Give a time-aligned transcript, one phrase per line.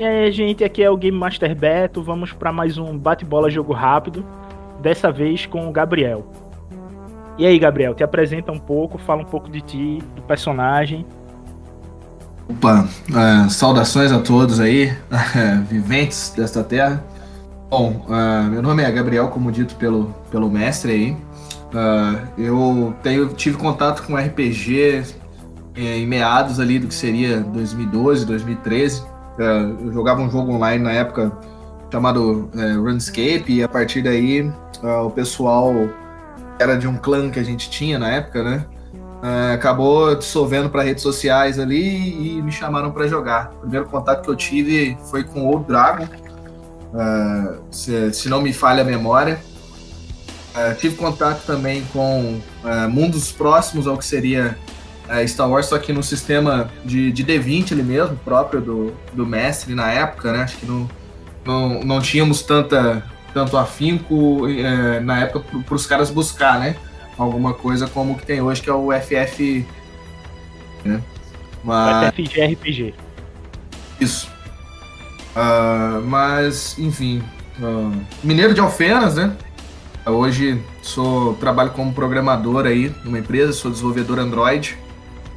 [0.00, 2.02] E aí, gente, aqui é o Game Master Beto.
[2.02, 4.24] Vamos para mais um bate-bola jogo rápido,
[4.80, 6.26] dessa vez com o Gabriel.
[7.36, 11.04] E aí, Gabriel, te apresenta um pouco, fala um pouco de ti, do personagem.
[12.48, 14.90] Opa, é, saudações a todos aí,
[15.68, 17.04] viventes desta terra.
[17.68, 21.10] Bom, uh, meu nome é Gabriel, como dito pelo, pelo mestre aí.
[21.74, 25.02] Uh, eu tenho, tive contato com RPG
[25.76, 29.19] em meados ali do que seria 2012, 2013.
[29.38, 31.32] Uh, eu jogava um jogo online na época
[31.90, 35.72] chamado uh, RuneScape e a partir daí uh, o pessoal
[36.58, 38.64] era de um clã que a gente tinha na época, né?
[39.52, 43.50] acabou dissolvendo para redes sociais ali e me chamaram para jogar.
[43.56, 46.08] O primeiro contato que eu tive foi com o Dragon,
[47.70, 49.38] se, se não me falha a memória.
[50.78, 52.40] Tive contato também com
[52.90, 54.56] mundos próximos ao que seria
[55.10, 59.26] uh, Star Wars, só que no sistema de, de D20 ali mesmo, próprio do, do
[59.26, 60.42] mestre na época, né?
[60.42, 60.88] Acho que não,
[61.44, 63.02] não, não tínhamos tanta,
[63.34, 64.42] tanto afinco
[65.02, 66.76] na época para os caras buscar, né?
[67.18, 69.66] Alguma coisa como o que tem hoje, que é o FF.
[70.84, 71.02] Né?
[71.62, 72.08] Mas...
[72.14, 72.94] FFG RPG.
[74.00, 74.30] Isso.
[76.04, 77.22] mas, enfim.
[78.24, 79.36] Mineiro de Alfenas, né?
[80.06, 84.78] Hoje sou trabalho como programador aí numa empresa, sou desenvolvedor Android,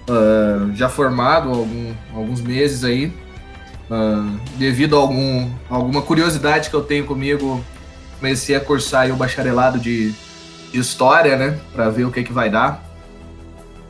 [0.10, 3.14] uh, já formado há algum, alguns meses aí.
[3.90, 7.64] Uh, devido a algum, alguma curiosidade que eu tenho comigo,
[8.20, 10.12] comecei a cursar o bacharelado de,
[10.72, 12.84] de história, né, para ver o que que vai dar.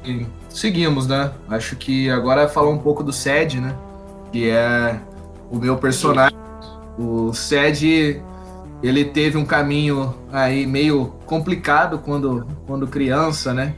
[0.03, 1.31] E seguimos, né?
[1.47, 3.75] Acho que agora é falar um pouco do SED, né,
[4.31, 4.99] que é
[5.49, 6.37] o meu personagem.
[6.97, 8.21] O SED
[8.81, 13.73] ele teve um caminho aí meio complicado quando, quando criança, né?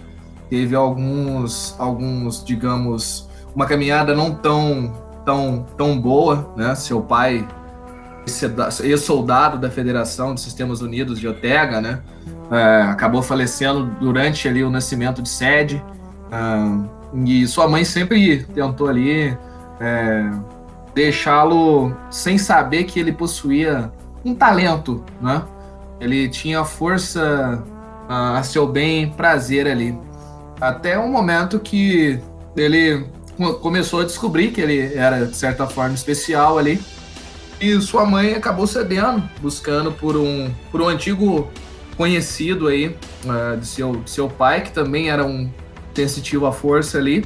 [0.49, 4.93] Teve alguns, alguns, digamos, uma caminhada não tão,
[5.25, 6.75] tão, tão boa, né?
[6.75, 7.47] Seu pai,
[8.83, 12.01] ex-soldado da Federação de Sistemas Unidos de Otega, né?
[12.51, 15.83] É, acabou falecendo durante ali o nascimento de sede.
[16.31, 19.37] É, e sua mãe sempre tentou ali
[19.79, 20.29] é,
[20.93, 23.91] deixá-lo sem saber que ele possuía
[24.23, 25.43] um talento, né?
[25.99, 27.63] Ele tinha força
[28.09, 29.97] a, a seu bem prazer ali.
[30.59, 32.19] Até um momento que
[32.55, 33.05] ele
[33.61, 36.81] começou a descobrir que ele era, de certa forma, especial ali.
[37.59, 41.49] E sua mãe acabou cedendo, buscando por um, por um antigo
[41.97, 45.49] conhecido aí uh, de, seu, de seu pai, que também era um
[45.93, 47.25] sensitivo à força ali.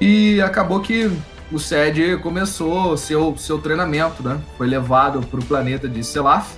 [0.00, 1.10] E acabou que
[1.50, 4.40] o SED começou seu, seu treinamento, né?
[4.56, 6.56] Foi levado para o planeta de Selaf.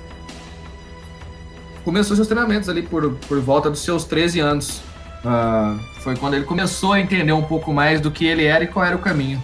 [1.85, 4.83] Começou seus treinamentos ali por, por volta dos seus 13 anos.
[5.25, 8.67] Uh, foi quando ele começou a entender um pouco mais do que ele era e
[8.67, 9.43] qual era o caminho.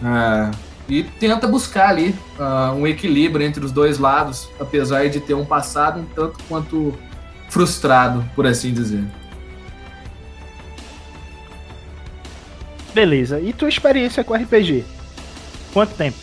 [0.00, 0.56] Uh,
[0.88, 5.44] e tenta buscar ali uh, um equilíbrio entre os dois lados, apesar de ter um
[5.44, 6.94] passado um tanto quanto
[7.50, 9.04] frustrado, por assim dizer.
[12.94, 13.38] Beleza.
[13.40, 14.84] E tua experiência com RPG?
[15.72, 16.16] Quanto tempo?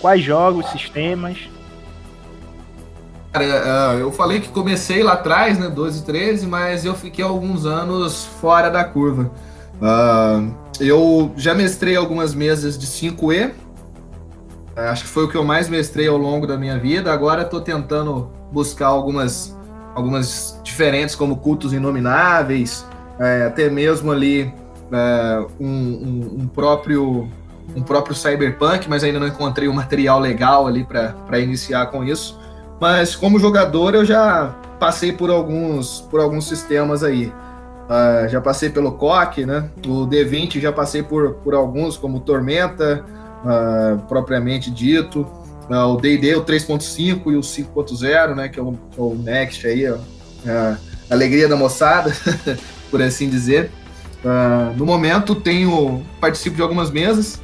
[0.00, 1.38] Quais jogos, sistemas?
[3.34, 7.66] Cara, é, eu falei que comecei lá atrás, né, 12, 13, mas eu fiquei alguns
[7.66, 9.28] anos fora da curva.
[9.74, 13.50] Uh, eu já mestrei algumas mesas de 5E,
[14.76, 17.12] é, acho que foi o que eu mais mestrei ao longo da minha vida.
[17.12, 19.58] Agora estou tentando buscar algumas,
[19.96, 22.86] algumas diferentes, como cultos inomináveis,
[23.18, 24.54] é, até mesmo ali
[24.92, 27.28] é, um, um, um, próprio
[27.74, 32.04] um próprio cyberpunk, mas ainda não encontrei o um material legal ali para iniciar com
[32.04, 32.43] isso.
[32.80, 37.32] Mas como jogador eu já passei por alguns por alguns sistemas aí.
[37.84, 39.68] Uh, já passei pelo COC, né?
[39.86, 43.04] O D20 já passei por, por alguns, como Tormenta,
[43.44, 45.20] uh, propriamente dito.
[45.68, 48.48] Uh, o D&D, o 3.5 e o 5.0, né?
[48.48, 49.96] Que é o, o Next aí, ó.
[51.10, 52.10] alegria da moçada,
[52.90, 53.70] por assim dizer.
[54.74, 57.42] No momento tenho participo de algumas mesas,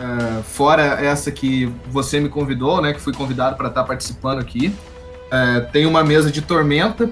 [0.00, 2.92] uh, fora essa que você me convidou, né?
[2.92, 4.74] Que fui convidado para estar tá participando aqui.
[5.26, 7.10] Uh, tenho uma mesa de Tormenta,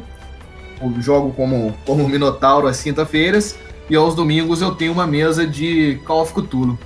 [0.80, 3.56] eu jogo como como Minotauro às quinta-feiras
[3.88, 6.78] e aos domingos eu tenho uma mesa de Call of Cthulhu.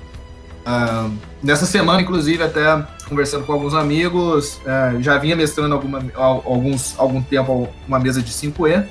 [0.67, 1.13] Uh,
[1.43, 4.59] nessa semana, inclusive, até conversando com alguns amigos,
[5.01, 8.87] já vinha mestrando alguma, alguns, algum tempo uma mesa de 5E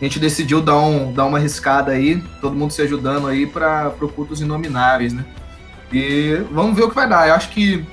[0.00, 3.90] a gente decidiu dar, um, dar uma arriscada aí, todo mundo se ajudando aí para
[4.14, 5.26] cultos inomináveis, né?
[5.92, 7.28] E vamos ver o que vai dar.
[7.28, 7.84] Eu acho que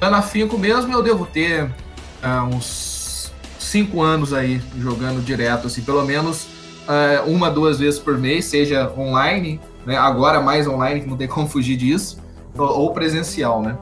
[0.00, 6.04] dando afinco mesmo, eu devo ter uh, uns cinco anos aí jogando direto, assim, pelo
[6.04, 9.96] menos uh, uma, duas vezes por mês, seja online, né?
[9.96, 12.18] Agora mais online, que não tem como fugir disso,
[12.56, 13.76] ou presencial, né?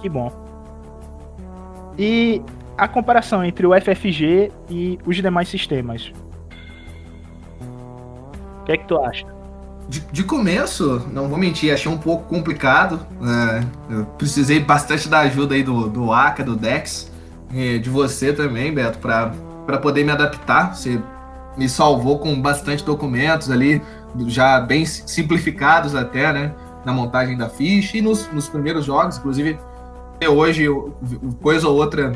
[0.00, 0.30] Que bom.
[1.98, 2.42] E
[2.76, 6.12] a comparação entre o FFG e os demais sistemas.
[8.60, 9.41] O que é que tu acha?
[9.92, 13.06] De, de começo, não vou mentir, achei um pouco complicado.
[13.20, 13.62] Né?
[13.90, 17.12] eu precisei bastante da ajuda aí do, do Aka, do Dex,
[17.52, 20.74] e de você também, Beto, para poder me adaptar.
[20.74, 20.98] Você
[21.58, 23.82] me salvou com bastante documentos ali,
[24.28, 26.54] já bem simplificados até, né?
[26.86, 29.58] Na montagem da ficha e nos, nos primeiros jogos, inclusive
[30.16, 30.68] até hoje
[31.42, 32.12] coisa ou outra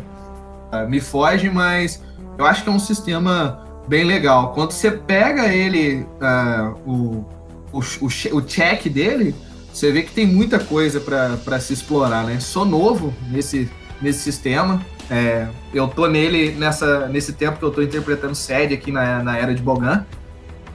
[0.73, 2.03] uh, me foge, mas
[2.39, 4.55] eu acho que é um sistema bem legal.
[4.55, 7.36] Quando você pega ele, uh, o,
[7.79, 9.35] o, o, check dele,
[9.73, 12.41] você vê que tem muita coisa para se explorar, né?
[12.41, 13.71] Sou novo nesse,
[14.01, 14.81] nesse sistema.
[15.11, 19.37] É, eu tô nele nessa, nesse tempo que eu tô interpretando sede aqui na, na
[19.37, 20.05] era de Bogan.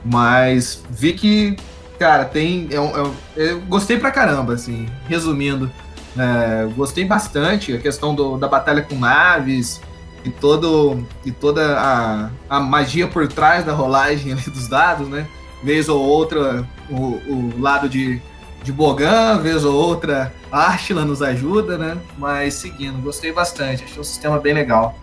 [0.04, 1.56] Mas vi que,
[1.98, 2.68] cara, tem.
[2.70, 5.70] Eu, é eu, é eu gostei pra caramba, assim, resumindo.
[6.16, 9.80] É, gostei bastante a questão do, da batalha com naves
[10.24, 15.26] e, todo, e toda a, a magia por trás da rolagem dos dados, né?
[15.62, 18.20] Vez ou outra, o, o lado de,
[18.62, 21.96] de Bogan, vez ou outra, Archila nos ajuda, né?
[22.18, 24.94] Mas seguindo, gostei bastante, achei um sistema bem legal.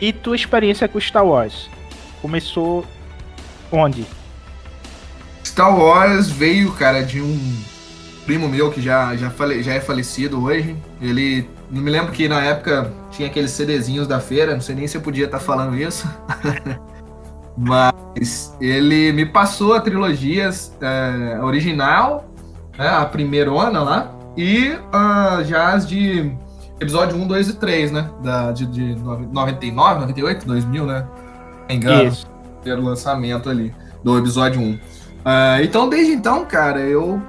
[0.00, 1.68] E tua experiência com Star Wars?
[2.20, 2.84] Começou
[3.70, 4.06] onde?
[5.44, 7.62] Star Wars veio, cara, de um
[8.24, 10.76] primo meu que já, já, fale, já é falecido hoje.
[11.00, 11.48] Ele.
[11.70, 14.96] Não me lembro que na época tinha aqueles CDzinhos da feira, não sei nem se
[14.96, 16.06] eu podia estar tá falando isso.
[17.56, 17.94] Mas
[18.60, 20.50] ele me passou a trilogia
[20.80, 22.24] é, original,
[22.78, 26.32] né, a primeirona lá, e uh, já as de
[26.80, 28.10] episódio 1, 2 e 3, né?
[28.22, 31.06] Da, de, de 99, 98, 2000, né?
[31.68, 32.08] Engano.
[32.08, 32.26] Isso.
[32.62, 34.72] Pelo lançamento ali do episódio 1.
[34.72, 34.78] Uh,
[35.24, 37.20] ah, então, desde então, cara, eu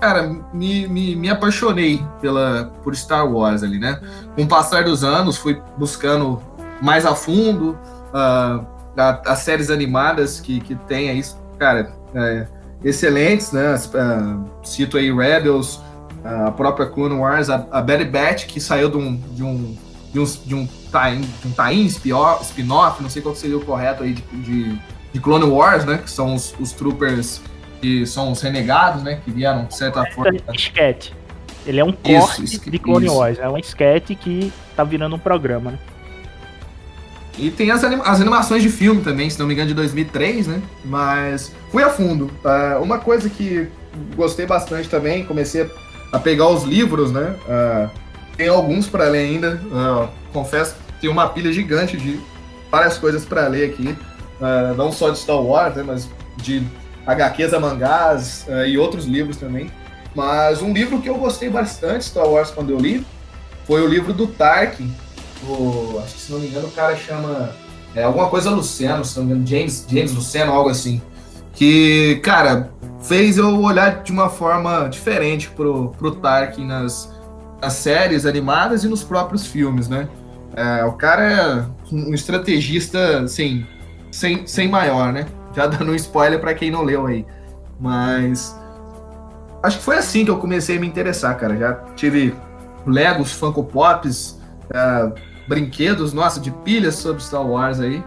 [0.00, 4.00] cara, me, me, me, apaixonei pela, por Star Wars ali, né?
[4.34, 6.40] Com o passar dos anos, fui buscando
[6.82, 7.78] mais a fundo.
[8.12, 11.22] Uh, a, as séries animadas que, que tem aí,
[11.58, 12.46] cara, é,
[12.84, 13.74] excelentes, né?
[13.74, 15.80] Uh, cito aí Rebels,
[16.24, 19.76] a própria Clone Wars, a, a Bad Batch, que saiu de um, de um,
[20.12, 24.80] de um, de um tie-in, spin-off, não sei qual seria o correto aí, de, de,
[25.12, 25.98] de, Clone Wars, né?
[25.98, 27.40] Que são os, os troopers
[27.80, 29.20] que são os renegados, né?
[29.24, 30.38] Que vieram, de certa é, forma.
[30.52, 31.14] Esquete.
[31.64, 33.16] Ele é um corte isso, de Clone isso.
[33.16, 35.78] Wars, é um esquete que tá virando um programa, né?
[37.38, 40.46] E tem as, anima as, animações de filme também, se não me engano, de 2003,
[40.46, 40.62] né?
[40.84, 42.30] Mas fui a fundo.
[42.44, 43.68] Uh, uma coisa que
[44.14, 45.70] gostei bastante também, comecei
[46.12, 47.36] a pegar os livros, né?
[47.46, 47.90] Uh,
[48.36, 49.60] tem alguns para ler ainda.
[49.66, 52.18] Uh, confesso, tem uma pilha gigante de
[52.70, 53.96] várias coisas para ler aqui.
[54.76, 55.82] não só de Star Wars, né?
[55.86, 56.62] Mas de
[57.06, 59.70] HQs a mangás e outros livros também.
[60.14, 63.06] Mas um livro que eu gostei bastante, Star Wars, quando eu li,
[63.66, 64.92] foi o livro do Tarkin,
[65.48, 67.52] o, acho que se não me engano o cara chama
[67.96, 71.00] é, alguma coisa Luciano, se não me engano, James, James Luciano, algo assim.
[71.54, 77.10] Que, cara, fez eu olhar de uma forma diferente pro, pro Tarkin nas,
[77.58, 80.10] nas séries animadas e nos próprios filmes, né?
[80.54, 83.66] É, o cara é um estrategista, assim,
[84.10, 85.26] sem, sem maior, né?
[85.54, 87.24] Já dando um spoiler para quem não leu aí.
[87.80, 88.54] Mas
[89.62, 91.56] acho que foi assim que eu comecei a me interessar, cara.
[91.56, 92.34] Já tive
[92.86, 94.35] Legos, Funko Pops,
[94.70, 95.12] uh,
[95.46, 98.02] brinquedos, nossa, de pilhas sobre Star Wars aí.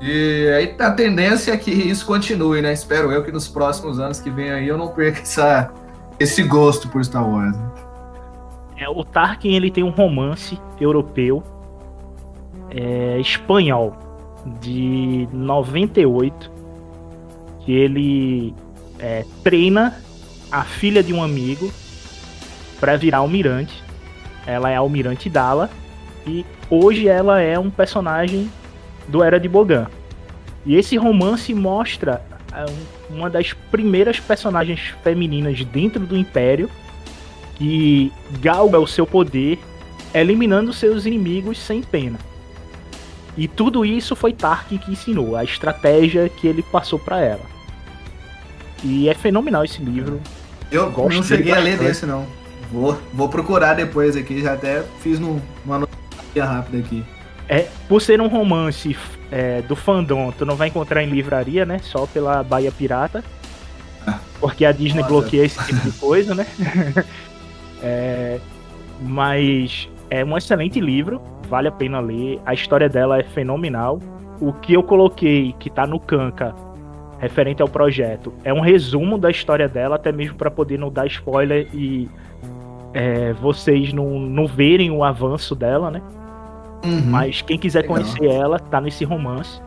[0.00, 2.72] E aí a tendência é que isso continue, né?
[2.72, 5.72] Espero eu que nos próximos anos que vem aí eu não perca essa,
[6.18, 7.56] esse gosto por Star Wars.
[7.56, 7.70] Né?
[8.78, 11.42] É, o Tarkin ele tem um romance europeu
[12.68, 13.96] é, espanhol
[14.60, 16.50] de 98
[17.60, 18.54] que ele
[18.98, 19.96] é, treina
[20.50, 21.72] a filha de um amigo
[22.80, 23.80] para virar almirante.
[24.44, 25.70] Ela é almirante Dala
[26.26, 28.50] e hoje ela é um personagem
[29.08, 29.86] do Era de Bogan.
[30.64, 32.64] E esse romance mostra é,
[33.10, 36.70] uma das primeiras personagens femininas dentro do Império
[37.56, 39.58] que galga o seu poder
[40.14, 42.18] eliminando seus inimigos sem pena.
[43.36, 47.52] E tudo isso foi Tarkin que ensinou, a estratégia que ele passou para ela.
[48.84, 50.20] E é fenomenal esse livro.
[50.70, 52.26] Eu Gosto não cheguei a ler desse não.
[52.70, 55.86] Vou, vou procurar depois aqui, já até fiz no, uma
[56.40, 57.04] rápida aqui.
[57.48, 58.96] É, por ser um romance
[59.30, 61.78] é, do fandom, tu não vai encontrar em livraria, né?
[61.82, 63.22] Só pela Baía Pirata.
[64.06, 64.18] Ah.
[64.40, 65.12] Porque a Disney Nossa.
[65.12, 66.46] bloqueia esse tipo de coisa, né?
[67.82, 68.40] é,
[69.00, 72.40] mas é um excelente livro, vale a pena ler.
[72.46, 74.00] A história dela é fenomenal.
[74.40, 76.54] O que eu coloquei, que tá no Canca,
[77.18, 81.06] referente ao projeto, é um resumo da história dela, até mesmo para poder não dar
[81.06, 82.08] spoiler e
[82.92, 86.02] é, vocês não, não verem o avanço dela, né?
[86.84, 87.02] Uhum.
[87.06, 87.96] Mas quem quiser Legal.
[87.96, 89.60] conhecer ela, tá nesse romance.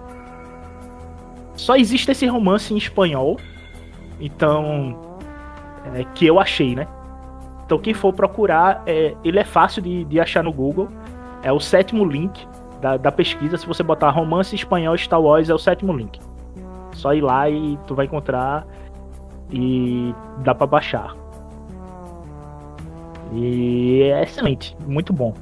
[1.55, 3.37] Só existe esse romance em espanhol.
[4.19, 4.99] Então.
[5.93, 6.87] É, que eu achei, né?
[7.65, 10.87] Então quem for procurar, é, ele é fácil de, de achar no Google.
[11.43, 12.47] É o sétimo link
[12.81, 13.57] da, da pesquisa.
[13.57, 16.19] Se você botar romance espanhol Star Wars, é o sétimo link.
[16.93, 18.65] Só ir lá e tu vai encontrar
[19.51, 21.13] e dá para baixar.
[23.33, 25.33] E é excelente, muito bom.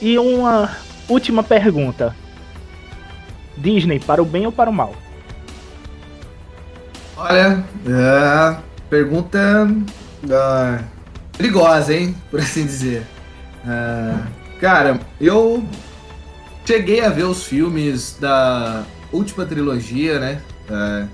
[0.00, 0.76] E uma
[1.08, 2.14] última pergunta.
[3.56, 4.94] Disney, para o bem ou para o mal?
[7.16, 8.56] Olha, é,
[8.90, 9.38] pergunta
[10.28, 10.84] é,
[11.36, 12.14] perigosa, hein?
[12.30, 13.06] Por assim dizer.
[13.66, 14.14] É,
[14.60, 15.64] cara, eu
[16.64, 20.42] cheguei a ver os filmes da última trilogia, né?
[20.68, 21.06] É,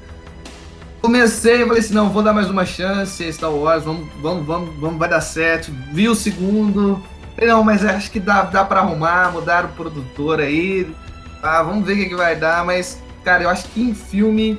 [1.00, 4.98] comecei falei assim, não, vou dar mais uma chance, Star Wars, vamos, vamos, vamos, vamos,
[4.98, 5.72] vai dar certo.
[5.92, 7.02] Vi o segundo,
[7.40, 10.94] não, mas acho que dá, dá pra arrumar, mudar o produtor aí,
[11.42, 14.58] ah, vamos ver o que, que vai dar, mas, cara, eu acho que em filme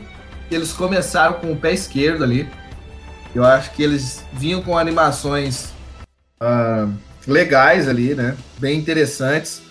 [0.52, 2.50] eles começaram com o pé esquerdo ali.
[3.34, 5.72] Eu acho que eles vinham com animações
[6.42, 6.92] uh,
[7.26, 8.36] legais ali, né?
[8.60, 9.62] Bem interessantes.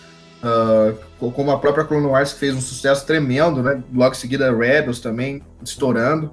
[0.43, 3.81] Uh, como a própria Clone Wars que fez um sucesso tremendo, né?
[3.95, 6.33] Logo em seguida Rebels também estourando.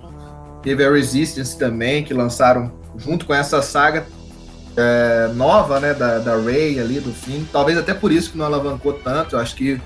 [0.63, 4.07] Teve a Resistance também, que lançaram junto com essa saga
[4.79, 5.93] é, nova, né?
[5.93, 7.45] Da, da Rey ali, do fim.
[7.51, 9.35] Talvez até por isso que não alavancou tanto.
[9.35, 9.79] Eu acho que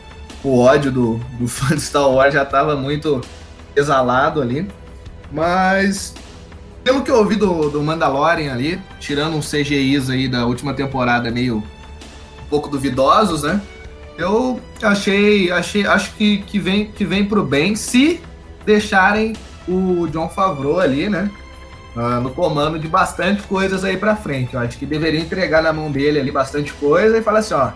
[0.44, 3.22] o ódio do, do fã de Star Wars já estava muito
[3.76, 4.68] exalado ali.
[5.32, 6.14] Mas,
[6.84, 11.32] pelo que eu ouvi do, do Mandalorian ali, tirando uns CGIs aí da última temporada
[11.32, 13.60] meio um pouco duvidosos, né?
[14.16, 18.22] Eu achei, achei, acho que, que vem que vem pro bem se
[18.64, 19.34] deixarem
[19.68, 21.32] o John Favreau ali, né?
[21.96, 24.56] Uh, no comando de bastante coisas aí para frente.
[24.56, 27.72] Eu acho que deveria entregar na mão dele ali bastante coisa e falar assim, ó,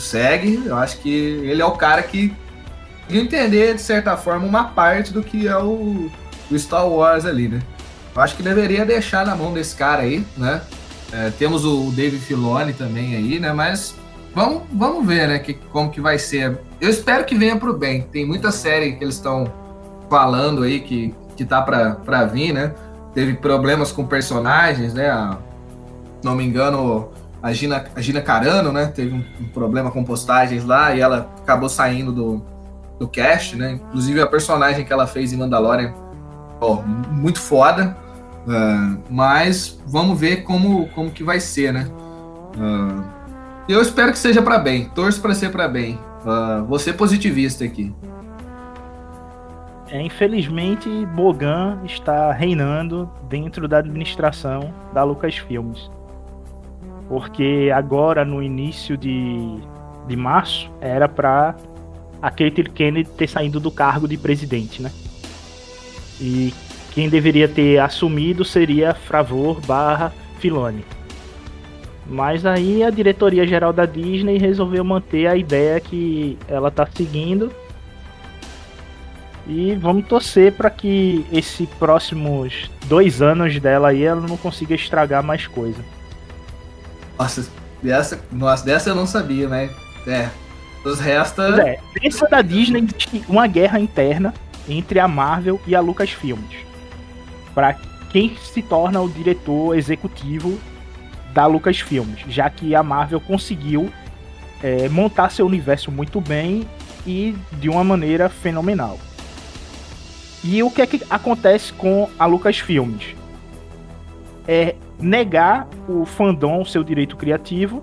[0.00, 0.62] segue.
[0.64, 2.34] Eu acho que ele é o cara que
[3.08, 6.10] entender, de certa forma, uma parte do que é o,
[6.50, 7.60] o Star Wars ali, né?
[8.14, 10.62] Eu acho que deveria deixar na mão desse cara aí, né?
[11.12, 13.52] É, temos o Dave Filoni também aí, né?
[13.52, 13.94] Mas
[14.34, 15.38] vamos, vamos ver, né?
[15.38, 16.58] Que, como que vai ser.
[16.80, 18.02] Eu espero que venha pro bem.
[18.02, 19.52] Tem muita série que eles estão
[20.08, 22.74] falando aí que, que tá pra vir, né?
[23.14, 25.08] Teve problemas com personagens, né?
[25.08, 25.38] A,
[26.22, 27.08] não me engano,
[27.42, 28.92] a Gina, a Gina Carano, né?
[28.94, 32.44] Teve um, um, problema com postagens lá e ela acabou saindo do,
[32.98, 33.72] do cast, né?
[33.72, 35.94] Inclusive a personagem que ela fez em Mandalorian,
[36.60, 37.96] ó, muito foda.
[38.46, 41.88] Uh, mas vamos ver como, como que vai ser, né?
[42.54, 43.02] Uh,
[43.66, 44.90] eu espero que seja para bem.
[44.94, 45.98] Torço para ser para bem.
[46.22, 47.94] Uh, vou ser positivista aqui.
[49.90, 55.90] É, infelizmente, Bogan está reinando dentro da administração da Lucasfilmes
[57.10, 59.58] porque agora no início de,
[60.06, 61.56] de março era para
[62.22, 64.92] a Kathleen Kennedy ter saído do cargo de presidente, né?
[66.20, 66.54] E
[66.92, 70.84] quem deveria ter assumido seria Favor barra Filoni.
[72.06, 77.50] Mas aí a diretoria geral da Disney resolveu manter a ideia que ela tá seguindo.
[79.46, 85.22] E vamos torcer para que esses próximos dois anos dela aí ela não consiga estragar
[85.22, 85.82] mais coisa.
[87.18, 87.48] Nossa,
[87.82, 89.70] dessa, nossa, dessa eu não sabia, né?
[90.06, 90.28] É.
[90.84, 91.58] Os restos.
[91.58, 94.32] É, dentro da Disney existe uma guerra interna
[94.68, 96.64] entre a Marvel e a Lucasfilmes.
[97.54, 97.74] Para
[98.10, 100.58] quem se torna o diretor executivo
[101.32, 103.90] da Lucasfilmes, já que a Marvel conseguiu
[104.62, 106.66] é, montar seu universo muito bem
[107.06, 108.98] e de uma maneira fenomenal.
[110.42, 113.14] E o que é que acontece com a Lucasfilmes?
[114.48, 117.82] É, negar o fandom seu direito criativo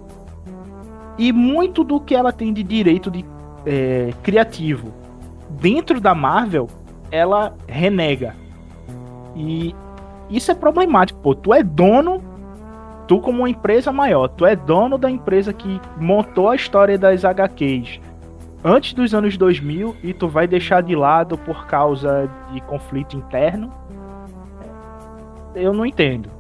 [1.18, 3.26] e muito do que ela tem de direito de
[3.66, 4.94] é, criativo
[5.50, 6.68] dentro da Marvel
[7.12, 8.36] ela renega
[9.36, 9.74] e
[10.30, 12.22] isso é problemático pô tu é dono
[13.08, 17.26] tu como uma empresa maior tu é dono da empresa que montou a história das
[17.26, 18.00] HQs
[18.64, 23.72] antes dos anos 2000 e tu vai deixar de lado por causa de conflito interno
[25.56, 26.38] eu não entendo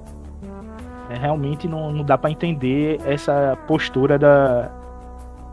[1.09, 4.69] é, realmente não, não dá para entender essa postura da,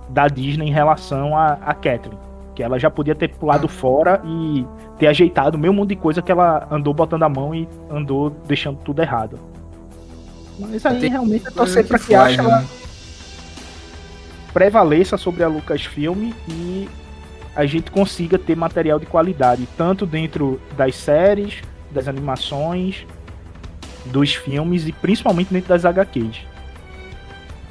[0.09, 2.19] da Disney em relação a, a Kathleen.
[2.55, 4.67] Que ela já podia ter pulado fora e
[4.99, 8.31] ter ajeitado o mesmo monte de coisa que ela andou botando a mão e andou
[8.31, 9.39] deixando tudo errado.
[10.59, 12.65] Mas aí realmente é torcer pra que, que acha né?
[14.55, 16.89] Prevaleça sobre a Lucasfilm e
[17.55, 23.05] a gente consiga ter material de qualidade, tanto dentro das séries, das animações
[24.07, 26.39] dos filmes e principalmente dentro das HQs.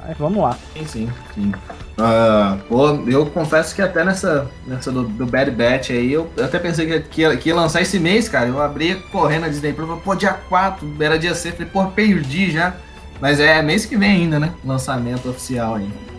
[0.06, 0.56] Mas vamos lá.
[0.74, 1.52] Sim, sim, sim.
[1.96, 6.44] Uh, pô, eu confesso que até nessa, nessa do, do Bad Batch aí, eu, eu
[6.44, 8.46] até pensei que, que, ia, que, ia, lançar esse mês, cara.
[8.46, 12.50] Eu abri correndo a Disney Plus, pô, dia 4, era dia 6, falei, pô, perdi
[12.50, 12.74] já.
[13.20, 14.52] Mas é mês que vem ainda, né?
[14.64, 16.13] Lançamento oficial ainda.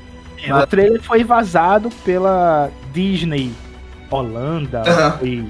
[0.52, 3.52] O trailer foi vazado pela Disney
[4.10, 4.80] Holanda.
[4.80, 5.12] Uhum.
[5.18, 5.46] Foi,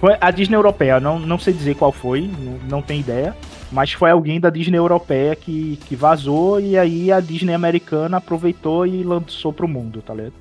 [0.00, 3.36] foi a Disney Europeia, não, não sei dizer qual foi, não, não tenho ideia.
[3.70, 8.84] Mas foi alguém da Disney europeia que, que vazou e aí a Disney americana aproveitou
[8.84, 10.32] e lançou pro mundo, tá ligado?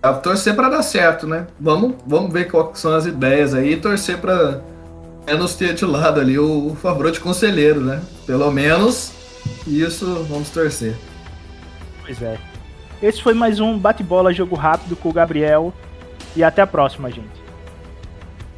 [0.00, 1.48] É, torcer para dar certo, né?
[1.58, 4.60] Vamos, vamos ver quais são as ideias aí e torcer para
[5.26, 8.00] menos ter de lado ali o, o favor de conselheiro, né?
[8.24, 9.12] Pelo menos
[9.66, 10.94] isso vamos torcer.
[12.08, 12.38] Pois é.
[13.02, 15.74] Esse foi mais um bate-bola jogo rápido com o Gabriel
[16.34, 17.28] e até a próxima, gente.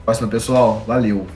[0.05, 0.85] Próxima, pessoal.
[0.87, 1.27] Valeu.